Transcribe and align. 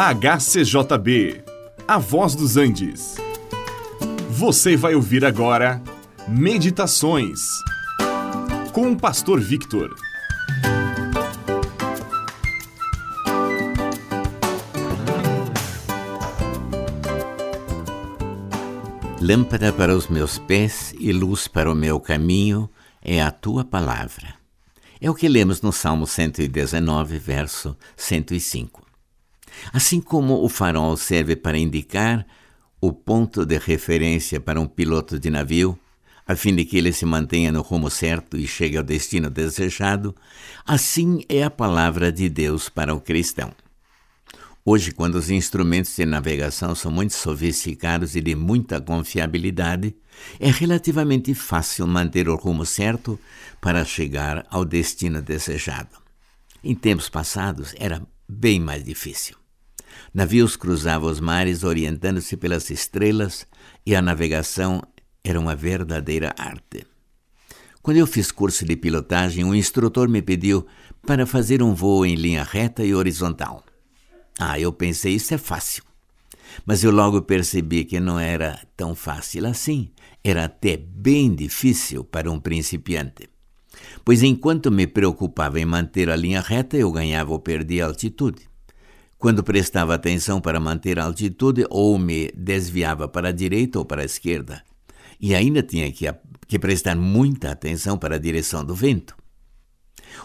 HCJB, 0.00 1.42
A 1.88 1.98
Voz 1.98 2.36
dos 2.36 2.56
Andes. 2.56 3.16
Você 4.30 4.76
vai 4.76 4.94
ouvir 4.94 5.24
agora 5.24 5.82
Meditações 6.28 7.40
com 8.72 8.92
o 8.92 8.96
Pastor 8.96 9.40
Victor. 9.40 9.92
Lâmpada 19.20 19.72
para 19.72 19.96
os 19.96 20.06
meus 20.06 20.38
pés 20.38 20.94
e 20.96 21.12
luz 21.12 21.48
para 21.48 21.68
o 21.68 21.74
meu 21.74 21.98
caminho 21.98 22.70
é 23.02 23.20
a 23.20 23.32
tua 23.32 23.64
palavra. 23.64 24.32
É 25.00 25.10
o 25.10 25.14
que 25.14 25.26
lemos 25.26 25.60
no 25.60 25.72
Salmo 25.72 26.06
119, 26.06 27.18
verso 27.18 27.76
105. 27.96 28.87
Assim 29.72 30.00
como 30.00 30.44
o 30.44 30.48
farol 30.48 30.96
serve 30.96 31.36
para 31.36 31.58
indicar 31.58 32.26
o 32.80 32.92
ponto 32.92 33.44
de 33.44 33.58
referência 33.58 34.40
para 34.40 34.60
um 34.60 34.66
piloto 34.66 35.18
de 35.18 35.30
navio, 35.30 35.78
a 36.26 36.36
fim 36.36 36.54
de 36.54 36.64
que 36.64 36.76
ele 36.76 36.92
se 36.92 37.06
mantenha 37.06 37.50
no 37.50 37.62
rumo 37.62 37.90
certo 37.90 38.36
e 38.36 38.46
chegue 38.46 38.76
ao 38.76 38.84
destino 38.84 39.30
desejado, 39.30 40.14
assim 40.66 41.24
é 41.28 41.42
a 41.42 41.50
palavra 41.50 42.12
de 42.12 42.28
Deus 42.28 42.68
para 42.68 42.94
o 42.94 43.00
cristão. 43.00 43.50
Hoje, 44.62 44.92
quando 44.92 45.14
os 45.14 45.30
instrumentos 45.30 45.96
de 45.96 46.04
navegação 46.04 46.74
são 46.74 46.90
muito 46.92 47.14
sofisticados 47.14 48.14
e 48.14 48.20
de 48.20 48.34
muita 48.34 48.78
confiabilidade, 48.78 49.96
é 50.38 50.50
relativamente 50.50 51.32
fácil 51.32 51.86
manter 51.86 52.28
o 52.28 52.36
rumo 52.36 52.66
certo 52.66 53.18
para 53.62 53.82
chegar 53.86 54.46
ao 54.50 54.66
destino 54.66 55.22
desejado. 55.22 55.96
Em 56.62 56.74
tempos 56.74 57.08
passados 57.08 57.74
era 57.78 58.02
bem 58.28 58.60
mais 58.60 58.84
difícil. 58.84 59.36
Navios 60.12 60.56
cruzavam 60.56 61.10
os 61.10 61.20
mares 61.20 61.64
orientando-se 61.64 62.36
pelas 62.36 62.70
estrelas 62.70 63.46
e 63.84 63.94
a 63.94 64.02
navegação 64.02 64.82
era 65.22 65.38
uma 65.38 65.54
verdadeira 65.54 66.34
arte. 66.38 66.86
Quando 67.82 67.98
eu 67.98 68.06
fiz 68.06 68.30
curso 68.30 68.64
de 68.64 68.76
pilotagem, 68.76 69.44
um 69.44 69.54
instrutor 69.54 70.08
me 70.08 70.20
pediu 70.20 70.66
para 71.06 71.26
fazer 71.26 71.62
um 71.62 71.74
voo 71.74 72.04
em 72.04 72.14
linha 72.14 72.42
reta 72.42 72.84
e 72.84 72.94
horizontal. 72.94 73.64
Ah, 74.38 74.58
eu 74.58 74.72
pensei, 74.72 75.14
isso 75.14 75.32
é 75.34 75.38
fácil. 75.38 75.82
Mas 76.66 76.82
eu 76.82 76.90
logo 76.90 77.22
percebi 77.22 77.84
que 77.84 78.00
não 78.00 78.18
era 78.18 78.60
tão 78.76 78.94
fácil 78.94 79.46
assim. 79.46 79.90
Era 80.22 80.44
até 80.44 80.76
bem 80.76 81.34
difícil 81.34 82.04
para 82.04 82.30
um 82.30 82.38
principiante. 82.38 83.28
Pois 84.04 84.22
enquanto 84.22 84.70
me 84.70 84.86
preocupava 84.86 85.60
em 85.60 85.64
manter 85.64 86.10
a 86.10 86.16
linha 86.16 86.40
reta, 86.40 86.76
eu 86.76 86.90
ganhava 86.90 87.32
ou 87.32 87.38
perdia 87.38 87.86
altitude. 87.86 88.47
Quando 89.18 89.42
prestava 89.42 89.96
atenção 89.96 90.40
para 90.40 90.60
manter 90.60 90.96
a 91.00 91.04
altitude, 91.04 91.66
ou 91.68 91.98
me 91.98 92.30
desviava 92.36 93.08
para 93.08 93.30
a 93.30 93.32
direita 93.32 93.80
ou 93.80 93.84
para 93.84 94.02
a 94.02 94.04
esquerda. 94.04 94.62
E 95.20 95.34
ainda 95.34 95.60
tinha 95.60 95.90
que, 95.90 96.06
que 96.46 96.56
prestar 96.56 96.94
muita 96.94 97.50
atenção 97.50 97.98
para 97.98 98.14
a 98.14 98.18
direção 98.18 98.64
do 98.64 98.76
vento. 98.76 99.16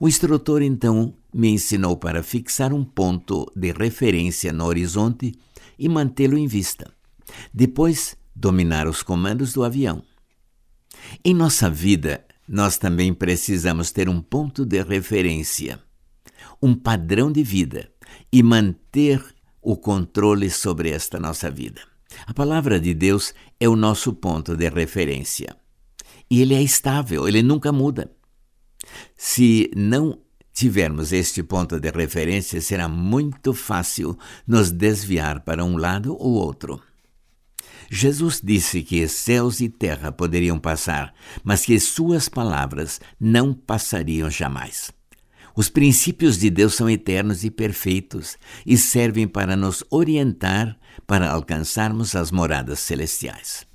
O 0.00 0.08
instrutor 0.08 0.62
então 0.62 1.14
me 1.32 1.50
ensinou 1.50 1.98
para 1.98 2.22
fixar 2.22 2.72
um 2.72 2.82
ponto 2.82 3.46
de 3.54 3.72
referência 3.72 4.54
no 4.54 4.64
horizonte 4.64 5.34
e 5.78 5.86
mantê-lo 5.86 6.38
em 6.38 6.46
vista. 6.46 6.90
Depois, 7.52 8.16
dominar 8.34 8.88
os 8.88 9.02
comandos 9.02 9.52
do 9.52 9.64
avião. 9.64 10.02
Em 11.22 11.34
nossa 11.34 11.68
vida, 11.68 12.24
nós 12.48 12.78
também 12.78 13.12
precisamos 13.12 13.92
ter 13.92 14.08
um 14.08 14.22
ponto 14.22 14.64
de 14.64 14.82
referência, 14.82 15.78
um 16.62 16.74
padrão 16.74 17.30
de 17.30 17.42
vida 17.42 17.90
e 18.32 18.42
manter 18.42 19.22
o 19.62 19.76
controle 19.76 20.50
sobre 20.50 20.90
esta 20.90 21.18
nossa 21.18 21.50
vida. 21.50 21.80
A 22.26 22.34
palavra 22.34 22.80
de 22.80 22.94
Deus 22.94 23.34
é 23.60 23.68
o 23.68 23.76
nosso 23.76 24.12
ponto 24.14 24.56
de 24.56 24.68
referência. 24.68 25.56
E 26.30 26.40
ele 26.40 26.54
é 26.54 26.62
estável, 26.62 27.26
ele 27.26 27.42
nunca 27.42 27.72
muda. 27.72 28.10
Se 29.16 29.70
não 29.76 30.20
tivermos 30.52 31.12
este 31.12 31.42
ponto 31.42 31.78
de 31.78 31.90
referência, 31.90 32.60
será 32.60 32.88
muito 32.88 33.54
fácil 33.54 34.18
nos 34.46 34.70
desviar 34.70 35.40
para 35.40 35.64
um 35.64 35.76
lado 35.76 36.16
ou 36.18 36.32
outro. 36.32 36.82
Jesus 37.90 38.40
disse 38.42 38.82
que 38.82 39.06
céus 39.08 39.60
e 39.60 39.68
terra 39.68 40.12
poderiam 40.12 40.58
passar, 40.58 41.14
mas 41.42 41.64
que 41.64 41.78
suas 41.80 42.28
palavras 42.28 43.00
não 43.18 43.54
passariam 43.54 44.30
jamais. 44.30 44.90
Os 45.58 45.68
princípios 45.68 46.38
de 46.38 46.50
Deus 46.50 46.76
são 46.76 46.88
eternos 46.88 47.42
e 47.42 47.50
perfeitos 47.50 48.38
e 48.64 48.78
servem 48.78 49.26
para 49.26 49.56
nos 49.56 49.82
orientar 49.90 50.78
para 51.04 51.28
alcançarmos 51.28 52.14
as 52.14 52.30
moradas 52.30 52.78
celestiais. 52.78 53.66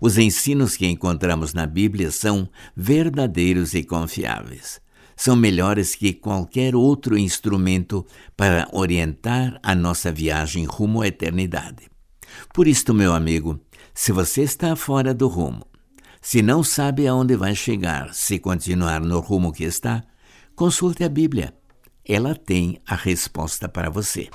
Os 0.00 0.16
ensinos 0.16 0.74
que 0.74 0.86
encontramos 0.86 1.52
na 1.52 1.66
Bíblia 1.66 2.10
são 2.10 2.48
verdadeiros 2.74 3.74
e 3.74 3.84
confiáveis. 3.84 4.80
São 5.14 5.36
melhores 5.36 5.94
que 5.94 6.14
qualquer 6.14 6.74
outro 6.74 7.18
instrumento 7.18 8.06
para 8.34 8.66
orientar 8.72 9.60
a 9.62 9.74
nossa 9.74 10.10
viagem 10.10 10.64
rumo 10.64 11.02
à 11.02 11.08
eternidade. 11.08 11.90
Por 12.54 12.66
isto, 12.66 12.94
meu 12.94 13.12
amigo, 13.12 13.60
se 13.92 14.12
você 14.12 14.44
está 14.44 14.74
fora 14.74 15.12
do 15.12 15.28
rumo, 15.28 15.66
se 16.22 16.40
não 16.40 16.64
sabe 16.64 17.06
aonde 17.06 17.36
vai 17.36 17.54
chegar, 17.54 18.14
se 18.14 18.38
continuar 18.38 19.02
no 19.02 19.20
rumo 19.20 19.52
que 19.52 19.64
está, 19.64 20.02
consulte 20.58 21.04
a 21.04 21.08
Bíblia. 21.08 21.54
Ela 22.04 22.34
tem 22.34 22.80
a 22.84 22.96
resposta 22.96 23.68
para 23.68 23.88
você. 23.88 24.28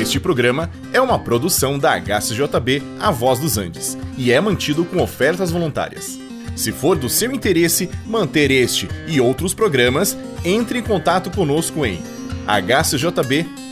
Este 0.00 0.18
programa 0.18 0.70
é 0.90 0.98
uma 1.00 1.18
produção 1.18 1.78
da 1.78 2.00
HCJB 2.00 2.82
A 2.98 3.10
Voz 3.10 3.38
dos 3.38 3.58
Andes 3.58 3.96
e 4.16 4.32
é 4.32 4.40
mantido 4.40 4.86
com 4.86 5.02
ofertas 5.02 5.50
voluntárias. 5.50 6.18
Se 6.56 6.72
for 6.72 6.96
do 6.96 7.10
seu 7.10 7.30
interesse 7.30 7.90
manter 8.06 8.50
este 8.50 8.88
e 9.06 9.20
outros 9.20 9.52
programas, 9.52 10.16
entre 10.42 10.78
em 10.78 10.82
contato 10.82 11.30
conosco 11.30 11.84
em 11.84 12.02
hcjb.com.br. 12.46 13.62